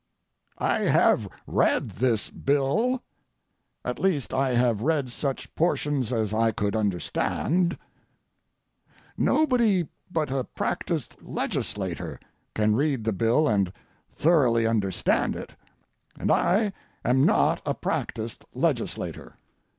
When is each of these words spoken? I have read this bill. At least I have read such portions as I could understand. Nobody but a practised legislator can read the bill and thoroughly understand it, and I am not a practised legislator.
I 0.57 0.79
have 0.79 1.27
read 1.45 1.91
this 1.91 2.31
bill. 2.31 3.03
At 3.85 3.99
least 3.99 4.33
I 4.33 4.55
have 4.55 4.81
read 4.81 5.09
such 5.11 5.53
portions 5.53 6.11
as 6.11 6.33
I 6.33 6.51
could 6.51 6.75
understand. 6.75 7.77
Nobody 9.15 9.87
but 10.11 10.31
a 10.31 10.43
practised 10.45 11.17
legislator 11.21 12.19
can 12.55 12.75
read 12.75 13.03
the 13.03 13.13
bill 13.13 13.47
and 13.47 13.71
thoroughly 14.15 14.65
understand 14.65 15.35
it, 15.35 15.53
and 16.19 16.31
I 16.31 16.73
am 17.05 17.23
not 17.23 17.61
a 17.63 17.75
practised 17.75 18.43
legislator. 18.55 19.37